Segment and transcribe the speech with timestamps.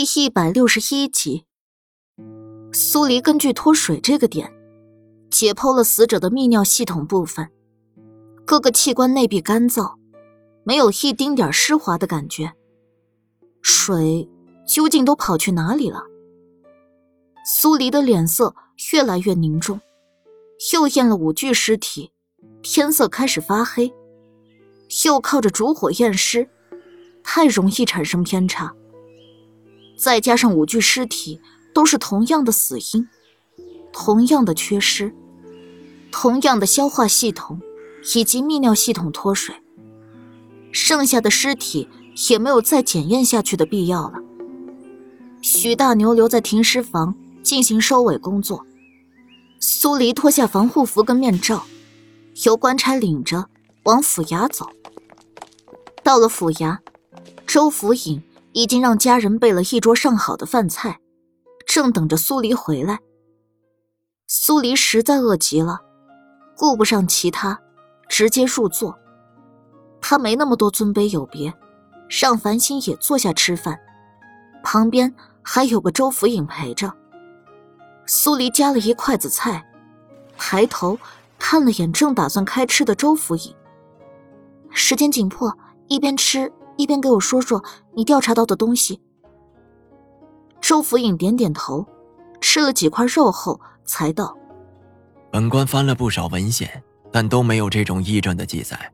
[0.00, 1.44] 第一百六十一集，
[2.72, 4.48] 苏黎根据脱水这个点，
[5.28, 7.50] 解剖了死者的泌尿系统部分，
[8.44, 9.96] 各个器官内壁干燥，
[10.62, 12.52] 没有一丁点湿滑的感觉。
[13.60, 14.28] 水
[14.68, 16.04] 究竟都跑去哪里了？
[17.44, 18.54] 苏黎的脸色
[18.92, 19.80] 越来越凝重，
[20.74, 22.12] 又验了五具尸体，
[22.62, 23.92] 天色开始发黑，
[25.04, 26.48] 又靠着烛火验尸，
[27.24, 28.72] 太容易产生偏差。
[29.98, 31.40] 再加上五具尸体
[31.74, 33.08] 都是同样的死因，
[33.92, 35.12] 同样的缺失，
[36.12, 37.60] 同样的消化系统
[38.14, 39.56] 以及泌尿系统脱水，
[40.70, 41.88] 剩下的尸体
[42.30, 44.20] 也没有再检验下去的必要了。
[45.42, 48.64] 许大牛留在停尸房进行收尾工作，
[49.58, 51.66] 苏黎脱下防护服跟面罩，
[52.44, 53.46] 由官差领着
[53.82, 54.68] 往府衙走。
[56.04, 56.78] 到了府衙，
[57.44, 58.22] 周府尹。
[58.58, 60.98] 已经让家人备了一桌上好的饭菜，
[61.64, 62.98] 正等着苏黎回来。
[64.26, 65.78] 苏黎实在饿极了，
[66.56, 67.60] 顾不上其他，
[68.08, 68.98] 直接入座。
[70.00, 71.54] 他没那么多尊卑有别，
[72.08, 73.78] 让繁星也坐下吃饭，
[74.64, 76.92] 旁边还有个周府尹陪着。
[78.06, 79.64] 苏黎夹了一筷子菜，
[80.36, 80.98] 抬头
[81.38, 83.54] 看了眼正打算开吃的周府尹。
[84.70, 86.52] 时间紧迫，一边吃。
[86.78, 87.62] 一边给我说说
[87.94, 88.98] 你调查到的东西。
[90.60, 91.84] 周府尹点点头，
[92.40, 94.36] 吃了几块肉后才道
[95.30, 98.92] ：“本官翻了不少文献，但都没有这种异症的记载，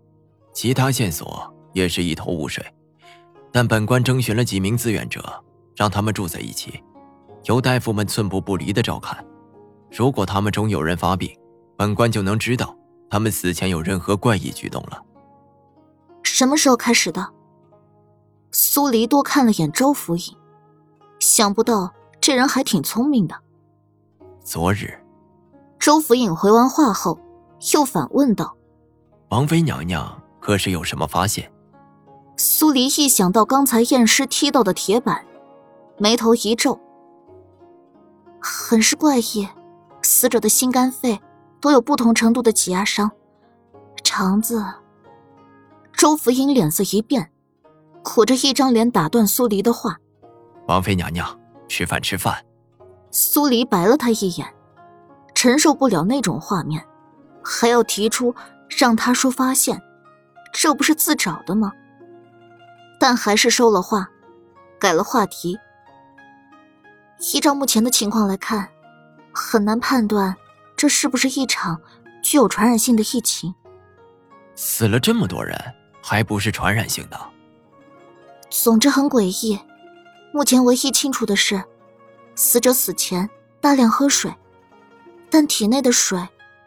[0.52, 2.64] 其他线索也是一头雾水。
[3.52, 5.22] 但本官征询了几名志愿者，
[5.77, 6.82] 让他们住在一起，
[7.44, 9.24] 由大夫们寸步不离的照看。
[9.90, 11.30] 如果他们中有人发病，
[11.77, 12.74] 本官就能知道
[13.10, 15.02] 他们死前有任何怪异举动了。
[16.22, 17.32] 什么时候开始的？”
[18.56, 20.36] 苏黎多看了眼周府尹，
[21.19, 23.34] 想不到这人还挺聪明的。
[24.44, 24.96] 昨日，
[25.80, 27.19] 周府尹回完话后，
[27.73, 28.56] 又反问道
[29.30, 31.51] ：“王妃娘娘可是有什么发现？”
[32.39, 35.27] 苏黎一想到刚才验尸踢到的铁板，
[35.98, 36.79] 眉头一皱，
[38.40, 39.48] 很是怪异。
[40.00, 41.20] 死者的心、肝、肺
[41.61, 43.11] 都有不同程度的挤压伤，
[44.05, 44.64] 肠子……
[45.92, 47.33] 周府尹脸色一变。
[48.05, 49.98] 苦着一张脸打断苏黎的话
[50.69, 51.27] ：“王妃娘娘，
[51.69, 52.45] 吃饭吃饭。”
[53.11, 54.47] 苏黎白了他一眼，
[55.35, 56.85] 承受不了那种画面，
[57.42, 58.35] 还要提出
[58.69, 59.81] 让他说发现，
[60.53, 61.73] 这不是自找的吗？
[63.01, 64.09] 但还是收了话，
[64.79, 65.59] 改了话题。
[67.33, 68.69] 依照目前的情况来看，
[69.33, 70.36] 很难判断
[70.77, 71.81] 这是不是一场
[72.23, 73.55] 具有传染性的疫情。
[74.55, 75.57] 死了这么多人，
[76.03, 77.19] 还不是传染性的？
[78.63, 79.59] 总之很诡异。
[80.33, 81.63] 目前唯一清楚的是，
[82.35, 83.29] 死者死前
[83.61, 84.33] 大量喝水，
[85.29, 86.19] 但体内的水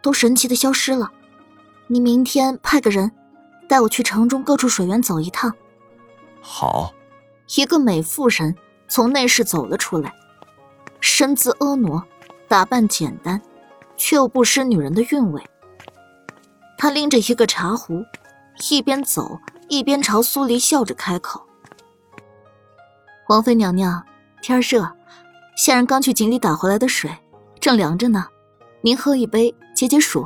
[0.02, 1.10] 都神奇的消失了。
[1.88, 3.12] 你明天派个人
[3.70, 5.54] 带我去城中各处水源走一趟。
[6.42, 6.94] 好。
[7.56, 8.54] 一个美妇人
[8.90, 10.14] 从内室走了出来，
[11.00, 12.06] 身姿婀娜，
[12.50, 13.42] 打扮简单，
[13.96, 15.42] 却又不失女人的韵味。
[16.78, 18.04] 她拎着一个茶壶，
[18.70, 21.47] 一边走一边朝苏黎笑着开口。
[23.28, 24.06] 王妃娘娘，
[24.42, 24.90] 天热，
[25.58, 27.12] 下人刚去井里打回来的水，
[27.60, 28.26] 正凉着呢，
[28.82, 30.26] 您喝一杯解解暑。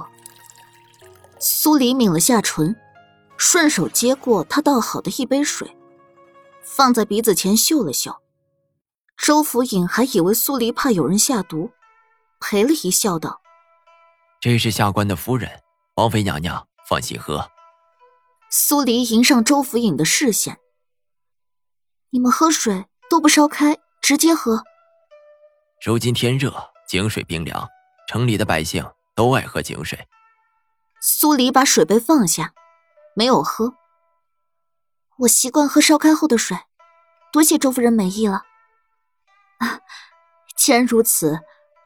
[1.39, 2.75] 苏黎抿了下唇，
[3.37, 5.75] 顺手接过他倒好的一杯水，
[6.63, 8.21] 放在鼻子前嗅了嗅。
[9.17, 11.71] 周府尹还以为苏黎怕有人下毒，
[12.39, 13.41] 赔了一笑道
[14.39, 15.49] ：“这是下官的夫人，
[15.95, 17.49] 王妃娘娘放心喝。”
[18.51, 20.59] 苏黎迎上周府尹的视线
[22.11, 24.63] ：“你们喝水。”都不烧开，直接喝。
[25.85, 27.67] 如今天热，井水冰凉，
[28.07, 30.07] 城里的百姓都爱喝井水。
[31.01, 32.53] 苏黎把水杯放下，
[33.13, 33.73] 没有喝。
[35.17, 36.57] 我习惯喝烧开后的水，
[37.33, 38.43] 多谢周夫人美意了。
[39.57, 39.81] 啊，
[40.55, 41.41] 既然如此，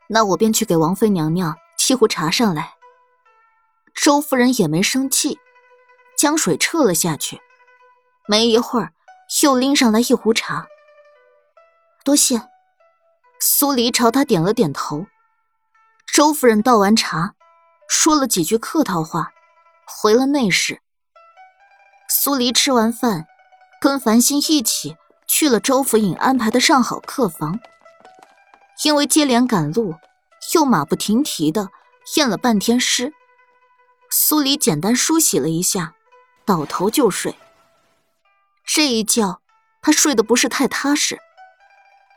[0.10, 2.76] 那我便去给王妃娘娘沏壶茶上来。
[3.96, 5.40] 周夫人也没生气，
[6.16, 7.42] 将水撤了下去。
[8.28, 8.94] 没一会儿，
[9.42, 10.68] 又拎上来一壶茶。
[12.06, 12.40] 多谢，
[13.40, 15.08] 苏黎朝他点了点头。
[16.06, 17.34] 周夫人倒完茶，
[17.90, 19.32] 说了几句客套话，
[19.88, 20.84] 回了内室。
[22.08, 23.26] 苏黎吃完饭，
[23.82, 27.60] 跟繁星一起去了周府尹安排的上好客房。
[28.84, 29.96] 因为接连赶路，
[30.54, 31.70] 又马不停蹄的
[32.18, 33.16] 验了半天尸，
[34.12, 35.96] 苏黎简单梳洗了一下，
[36.46, 37.36] 倒头就睡。
[38.64, 39.42] 这一觉，
[39.82, 41.20] 他睡得不是太踏实。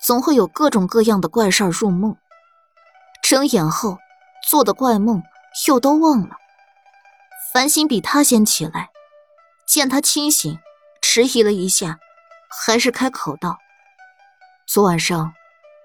[0.01, 2.17] 总会有各种各样的怪事儿入梦。
[3.23, 3.99] 睁眼后
[4.49, 5.23] 做的怪梦
[5.67, 6.37] 又都忘了。
[7.53, 8.91] 繁星比他先起来，
[9.67, 10.59] 见他清醒，
[11.03, 11.99] 迟疑了一下，
[12.67, 13.59] 还是开口道
[14.67, 15.33] ：“昨晚上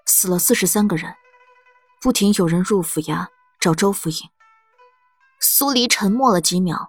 [0.06, 1.14] 死了四十三个人，
[2.00, 3.26] 不停有人入府衙
[3.58, 4.16] 找周府尹。”
[5.40, 6.88] 苏黎沉默了几秒，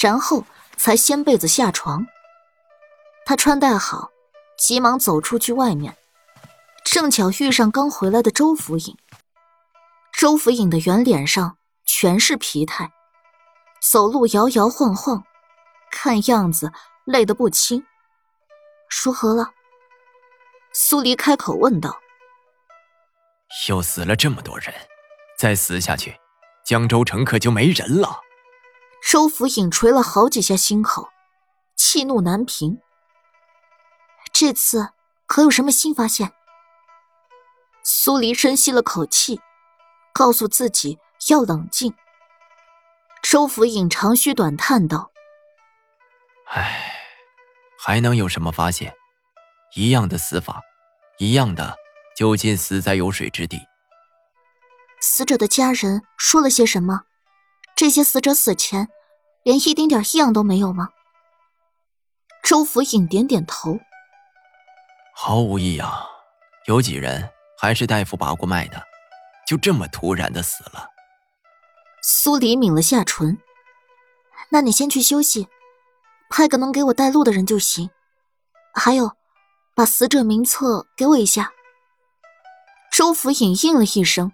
[0.00, 0.44] 然后
[0.76, 2.06] 才掀被子下床。
[3.24, 4.10] 他穿戴好，
[4.58, 5.96] 急忙走出去外面，
[6.90, 8.96] 正巧遇上刚回来的周府尹。
[10.10, 12.90] 周府尹的圆脸上全是疲态，
[13.82, 15.22] 走路摇摇晃晃，
[15.90, 16.72] 看样子
[17.04, 17.84] 累得不轻。
[19.04, 19.50] 如何了？
[20.72, 22.00] 苏黎开口问道。
[23.68, 24.74] 又死了这么多人，
[25.38, 26.16] 再死下去，
[26.64, 28.20] 江州城可就没人了。
[29.06, 31.10] 周府尹捶了好几下心口，
[31.76, 32.80] 气怒难平。
[34.32, 34.88] 这次
[35.26, 36.32] 可有什么新发现？
[37.90, 39.40] 苏黎深吸了口气，
[40.12, 40.98] 告诉自己
[41.30, 41.94] 要冷静。
[43.22, 45.10] 周府尹长吁短叹道
[46.52, 46.92] ：“唉，
[47.78, 48.94] 还能有什么发现？
[49.74, 50.60] 一样的死法，
[51.16, 51.78] 一样的
[52.14, 53.58] 就近死在有水之地。
[55.00, 57.04] 死者的家人说了些什么？
[57.74, 58.90] 这些死者死前
[59.44, 60.90] 连一丁点异样都没有吗？”
[62.44, 63.80] 周府尹点点头。
[65.14, 65.90] 毫无异样，
[66.66, 68.82] 有几人还是大夫把过脉的，
[69.46, 70.88] 就这么突然的死了。
[72.02, 73.38] 苏黎抿了下唇，
[74.50, 75.48] 那你先去休息，
[76.30, 77.90] 派个能给我带路的人就行。
[78.72, 79.12] 还有，
[79.74, 81.52] 把死者名册给我一下。
[82.92, 84.32] 周府尹应了一声，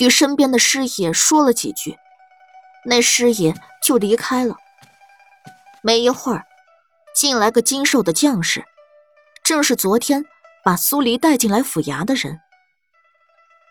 [0.00, 1.96] 与身边的师爷说了几句，
[2.84, 4.56] 那师爷就离开了。
[5.80, 6.44] 没一会儿，
[7.14, 8.64] 进来个精瘦的将士。
[9.42, 10.24] 正是昨天
[10.64, 12.40] 把苏黎带进来府衙的人。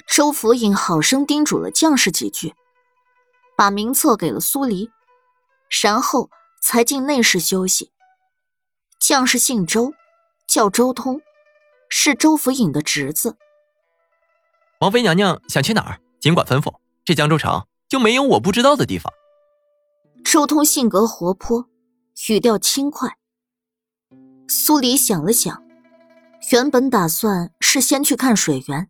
[0.08, 2.54] 周府尹好生叮嘱了将士几句，
[3.56, 4.90] 把名册给了苏黎，
[5.82, 6.30] 然后
[6.62, 7.92] 才进内室休息。
[9.00, 9.94] 将士姓周，
[10.48, 11.22] 叫周通，
[11.90, 13.38] 是周府尹的侄子。
[14.80, 16.76] 王妃娘娘想去哪儿，尽管吩咐。
[17.06, 19.12] 这江州城就没有我不知道的地方。
[20.24, 21.68] 周通性格活泼，
[22.30, 23.18] 语调轻快。
[24.48, 25.64] 苏黎想了想，
[26.52, 28.90] 原本打算是先去看水源，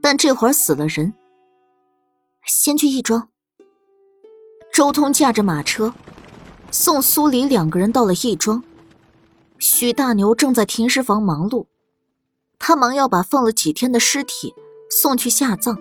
[0.00, 1.12] 但这会儿死了人，
[2.46, 3.28] 先去义庄。
[4.72, 5.92] 周通驾着马车，
[6.70, 8.64] 送苏黎两个人到了义庄。
[9.58, 11.66] 许大牛正在停尸房忙碌，
[12.58, 14.54] 他忙要把放了几天的尸体
[14.88, 15.76] 送去下葬，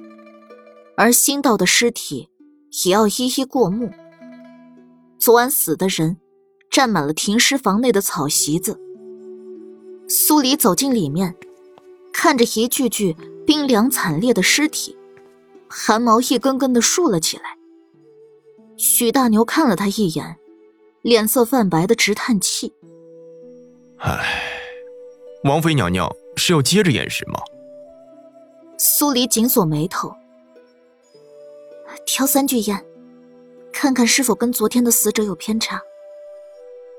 [0.97, 2.27] 而新到的尸体
[2.83, 3.89] 也要一一过目。
[5.17, 6.17] 昨晚死的人，
[6.69, 8.77] 占满了停尸房内的草席子。
[10.09, 11.35] 苏黎走进里面，
[12.11, 13.15] 看着一具具
[13.45, 14.97] 冰凉惨烈的尸体，
[15.67, 17.55] 汗毛一根根的竖了起来。
[18.75, 20.37] 许大牛看了他一眼，
[21.03, 22.73] 脸色泛白的直叹气
[24.01, 24.41] ：“唉，
[25.43, 27.39] 王妃娘娘是要接着验尸吗？”
[28.79, 30.11] 苏黎紧锁眉头，
[32.07, 32.83] 挑三句验，
[33.71, 35.79] 看看是否跟昨天的死者有偏差。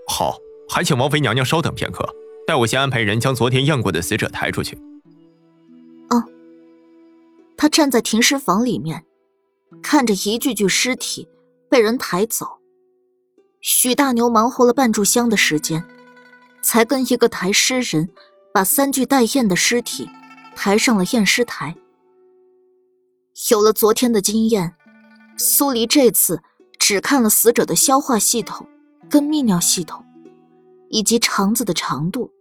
[0.07, 2.09] 好，还请王妃娘娘稍等片刻。
[2.51, 4.77] 待我先安排人将昨天验过的死者抬出去。
[6.09, 6.25] 哦。
[7.57, 9.05] 他站在停尸房里面，
[9.81, 11.29] 看着一具具尸体
[11.69, 12.59] 被人抬走。
[13.61, 15.85] 许大牛忙活了半炷香的时间，
[16.61, 18.09] 才跟一个抬尸人
[18.53, 20.11] 把三具待验的尸体
[20.57, 21.77] 抬上了验尸台。
[23.53, 24.75] 有了昨天的经验，
[25.37, 26.43] 苏黎这次
[26.81, 28.67] 只看了死者的消化系统
[29.09, 30.05] 跟泌尿系统，
[30.89, 32.33] 以及肠子的长度。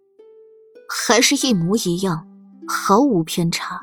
[0.91, 2.27] 还是一模一样，
[2.67, 3.79] 毫无偏差。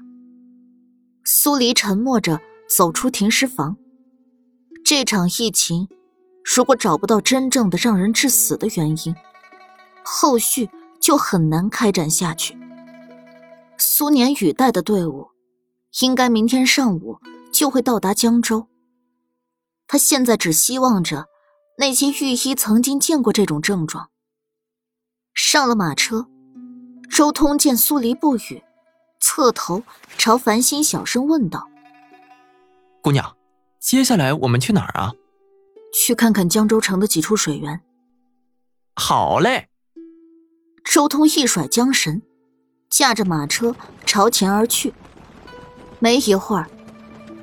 [1.24, 3.76] 苏黎沉默着走出停尸房。
[4.84, 5.88] 这场疫情，
[6.44, 9.14] 如果找不到真正的让人致死的原因，
[10.04, 10.68] 后续
[11.00, 12.58] 就很难开展下去。
[13.78, 15.28] 苏年宇带的队伍，
[16.00, 17.18] 应该明天上午
[17.52, 18.66] 就会到达江州。
[19.86, 21.26] 他现在只希望着
[21.78, 24.10] 那些御医曾经见过这种症状。
[25.34, 26.26] 上了马车。
[27.10, 28.62] 周通见苏黎不语，
[29.20, 29.82] 侧头
[30.18, 31.68] 朝繁星小声问道
[33.02, 33.36] ：“姑娘，
[33.78, 35.12] 接下来我们去哪儿啊
[35.94, 37.80] ？”“去看看江州城的几处水源。
[38.96, 39.68] ”“好嘞。”
[40.84, 42.22] 周通一甩缰绳，
[42.90, 44.94] 驾着马车朝前而去。
[45.98, 46.68] 没一会儿，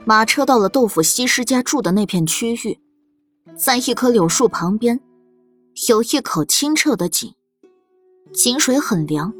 [0.05, 2.79] 马车到了豆腐西施家住的那片区域，
[3.57, 4.99] 在一棵柳树旁边，
[5.87, 7.33] 有一口清澈的井，
[8.31, 9.33] 井水很凉。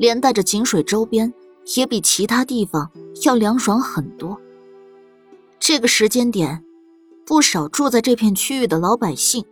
[0.00, 1.30] 连带着井水周边
[1.76, 2.90] 也比其他地方
[3.22, 4.40] 要凉爽很多。
[5.58, 6.64] 这个时间点，
[7.26, 9.44] 不少住在这片区域的老百姓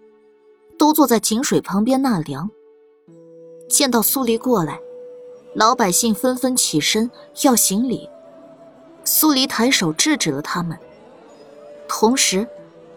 [0.78, 2.48] 都坐在井水旁边纳凉。
[3.68, 4.80] 见到苏黎过来，
[5.54, 7.10] 老百姓纷纷起身
[7.42, 8.08] 要行礼。
[9.04, 10.78] 苏黎抬手制止了他们，
[11.86, 12.48] 同时，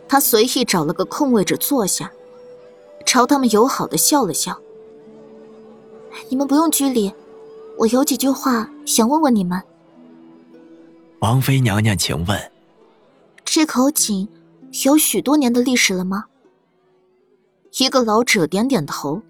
[0.08, 2.14] 他随意找了个空位置坐下，
[3.06, 4.58] 朝他们友好的笑了笑
[6.30, 7.14] ：“你们不用拘礼，
[7.82, 9.60] 我有几句话想问问你们。”
[11.20, 12.52] 王妃娘娘，请问。
[13.44, 14.30] 这口井
[14.84, 16.26] 有许多年的历史了吗？
[17.80, 19.24] 一个老者点点头。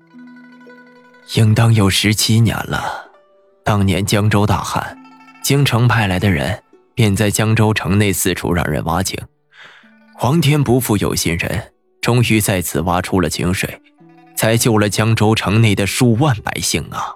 [1.36, 3.10] 应当有十七年了。
[3.64, 4.98] 当年江州大旱，
[5.42, 6.62] 京城派来的人
[6.94, 9.18] 便在江州城内四处让人挖井。
[10.14, 13.82] 皇天不负有心人，终于在此挖出了井水，
[14.36, 17.16] 才救了江州城内的数万百姓啊！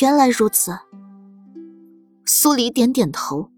[0.00, 0.78] 原来如此。
[2.24, 3.50] 苏黎点点头。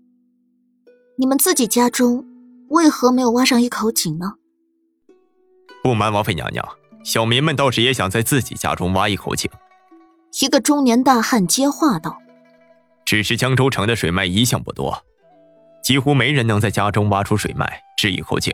[1.17, 2.25] 你们自己家中
[2.69, 4.35] 为何没有挖上一口井呢？
[5.83, 6.67] 不瞒王妃娘娘，
[7.03, 9.51] 小民们倒是也想在自己家中挖一口井。
[10.41, 12.19] 一个中年大汉接话道
[13.07, 15.03] ：“只是江州城的水脉一向不多，
[15.83, 18.53] 几乎没人能在家中挖出水脉治一口井。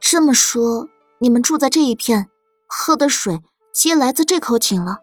[0.00, 0.88] 这么说，
[1.20, 2.28] 你们住在这一片，
[2.66, 3.40] 喝的水
[3.72, 5.02] 皆来自这口井了？”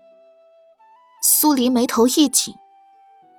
[1.29, 2.55] 苏黎眉头一紧，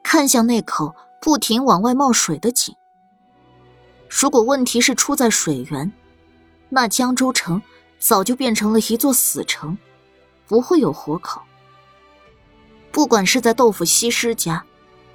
[0.02, 2.76] 看向那口不停往外冒水的井。
[4.10, 5.90] 如果问题是出在水源，
[6.68, 7.62] 那江州城
[7.98, 9.78] 早就变成了一座死城，
[10.46, 11.40] 不会有活口。
[12.92, 14.62] 不管是在豆腐西施家，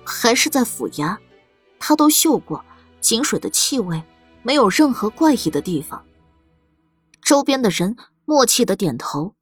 [0.04, 1.16] 还是在府衙，
[1.78, 2.66] 他都嗅过
[3.00, 4.02] 井水的气味，
[4.42, 6.04] 没有任何怪异的地方。
[7.22, 9.36] 周边的人默契的点头。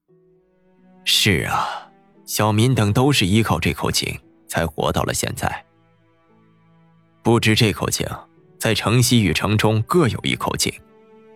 [1.05, 1.90] 是啊，
[2.31, 5.65] 小民等都是依靠这口井才活到了现在。
[7.21, 8.07] 不知这口井。
[8.57, 10.71] 在城西与城中各有一口井，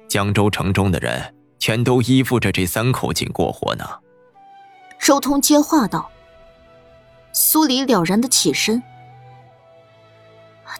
[0.07, 3.83] 江州城中的人全都依附着这三口井过活呢。
[4.97, 6.09] 周通接话道
[7.33, 8.81] ：“苏黎了然的起身，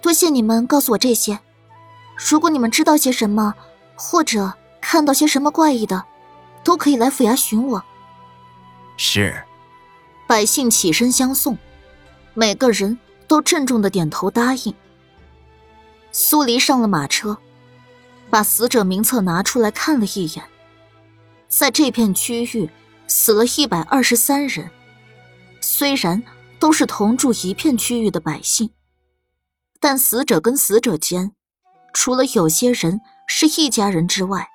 [0.01, 1.39] 多谢你们告诉我这些。
[2.15, 3.55] 如果你们知道些什么，
[3.95, 6.05] 或者看到些什么怪异的，
[6.63, 7.84] 都可以来府衙寻我。”
[8.95, 9.43] 是。
[10.27, 11.58] 百姓起身相送，
[12.34, 14.74] 每个人都郑重的点头答应。
[16.12, 17.38] 苏黎上了马车，
[18.29, 20.44] 把死者名册拿出来看了一眼。
[21.48, 22.70] 在这片区域
[23.08, 24.72] 死了一百二十三人，
[25.62, 26.24] 虽然
[26.60, 28.72] 都是同住一片区域的百姓，
[29.79, 31.34] 但死者跟死者间，
[31.94, 34.50] 除了有些人是一家人之外，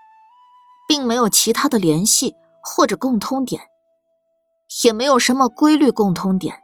[0.89, 3.63] 并没有其他的联系或者共通点，
[4.85, 6.63] 也没有什么规律共通点。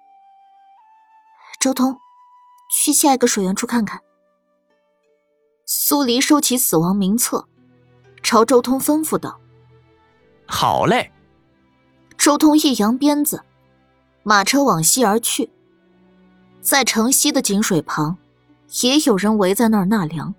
[1.59, 1.99] 周通，
[2.71, 4.01] 去下一个水源处看看。
[5.65, 7.49] 苏黎收起死亡名册，
[8.23, 9.41] 朝周通吩咐道
[10.47, 11.13] ：“好嘞。”
[12.17, 13.43] 周通一扬鞭子，
[14.23, 15.51] 马车往西而去。
[16.61, 18.17] 在城西的井水旁，
[18.83, 20.35] 也有人围在那儿纳凉。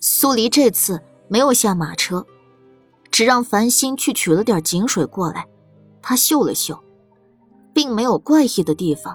[0.00, 2.26] 苏黎这次没有下马车，
[3.10, 5.46] 只让繁星去取了点井水过来。
[6.08, 6.82] 他嗅了嗅，
[7.74, 9.14] 并没有怪异的地方。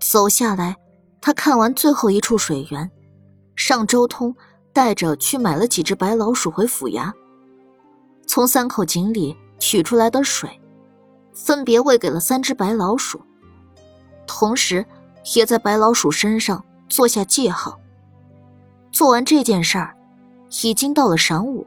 [0.00, 0.74] 走下来，
[1.20, 2.90] 他看完最后一处水源。
[3.54, 4.34] 上周通
[4.72, 7.12] 带着去买了几只白老鼠回府衙，
[8.26, 10.48] 从三口井里取出来的水，
[11.34, 13.20] 分别喂给了三只白老鼠，
[14.26, 14.86] 同时
[15.34, 17.78] 也在白老鼠身上做下记号。
[18.90, 19.94] 做完这件事儿，
[20.62, 21.66] 已经到了晌午，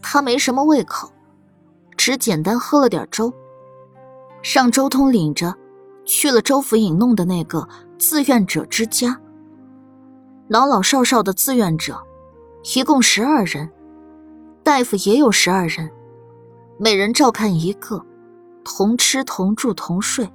[0.00, 1.12] 他没什么胃口，
[1.98, 3.30] 只简单喝了点粥，
[4.54, 5.54] 让周通领着
[6.06, 9.20] 去了周府尹弄的那个自愿者之家。
[10.46, 12.00] 老老少少的志愿者，
[12.74, 13.68] 一共十二人，
[14.62, 15.90] 大夫也有十二人，
[16.78, 18.02] 每人照看一个，
[18.64, 20.26] 同吃同住同睡。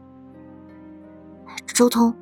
[1.65, 2.13] 周通，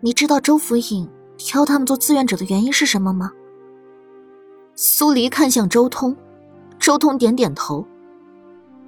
[0.00, 3.30] 你知道周府尹挑他们做志愿者的原因是什么吗？
[4.74, 6.14] 苏黎看向周通，
[6.78, 7.86] 周通点点头。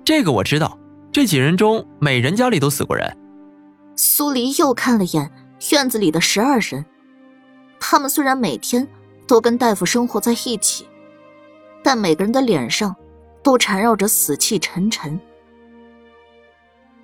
[0.06, 0.78] 这个我知道，
[1.10, 3.18] 这几人中每人家里都死过人。
[3.96, 5.32] 苏黎又看了眼
[5.72, 6.86] 院子里的十二人。
[7.80, 8.86] 他们虽然每天
[9.26, 10.86] 都跟大夫生活在一起，
[11.82, 12.94] 但每个人的脸上
[13.42, 15.18] 都缠绕着死气沉沉。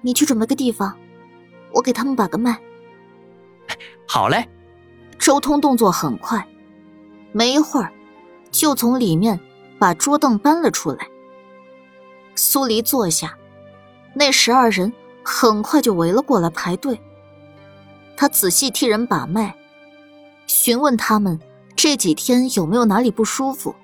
[0.00, 0.96] 你去准备个地方，
[1.72, 2.56] 我给他们把个脉。
[4.06, 4.48] 好嘞。
[5.18, 6.46] 周通动作很快，
[7.32, 7.92] 没一会儿
[8.52, 9.40] 就从里面
[9.80, 11.08] 把桌凳搬了出来。
[12.34, 13.36] 苏黎坐下，
[14.14, 17.00] 那十二人很快就围了过来排队。
[18.16, 19.54] 他仔细替人把脉，
[20.46, 21.40] 询问他们
[21.74, 23.74] 这几天有没有哪里不舒服。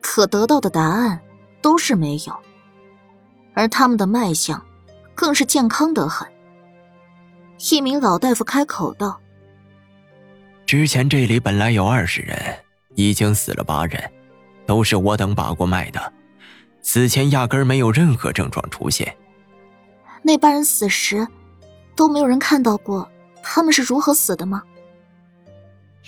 [0.00, 1.20] 可得到的答案
[1.62, 2.36] 都是没有，
[3.54, 4.62] 而他们的脉象
[5.14, 6.28] 更是健康得很。
[7.70, 9.20] 一名老大夫开口道
[10.66, 12.36] ：“之前这里本来有二十人，
[12.96, 14.12] 已经死了八人，
[14.66, 16.12] 都是我等把过脉的，
[16.82, 19.16] 死前压根没有任何症状出现。
[20.22, 21.26] 那帮人死时，
[21.96, 23.08] 都没有人看到过
[23.42, 24.62] 他们是如何死的吗？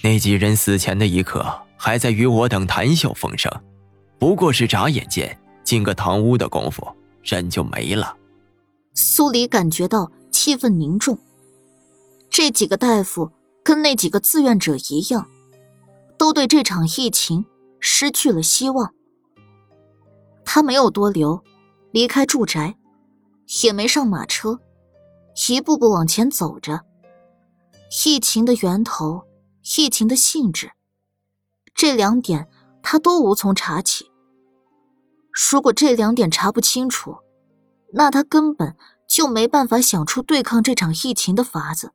[0.02, 3.50] 那几人死前的一刻还在与我等谈笑风生。”
[4.16, 6.86] 不过是眨眼间，进个堂屋的功夫，
[7.22, 8.16] 人就没了。
[8.94, 11.18] 苏黎感觉到气氛凝重。
[12.30, 13.30] 这几个大夫
[13.62, 15.28] 跟那几个志愿者一样，
[16.16, 17.44] 都对这场疫情
[17.80, 18.94] 失去了希望。
[20.44, 21.42] 他没有多留，
[21.90, 22.76] 离开住宅，
[23.62, 24.60] 也没上马车，
[25.48, 26.82] 一步步往前走着。
[28.04, 29.24] 疫情的源头，
[29.76, 30.72] 疫情的性质，
[31.74, 32.48] 这两点。
[32.86, 34.12] 他都无从查起。
[35.50, 37.16] 如果这两点查不清楚，
[37.94, 38.76] 那他根本
[39.08, 41.92] 就没办法想出对抗这场疫情的法子。